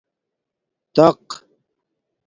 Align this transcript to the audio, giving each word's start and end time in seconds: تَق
تَق 0.95 1.25